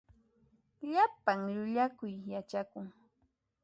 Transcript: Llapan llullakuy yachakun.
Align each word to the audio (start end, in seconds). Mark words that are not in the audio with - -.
Llapan 0.91 1.39
llullakuy 1.53 2.13
yachakun. 2.31 2.85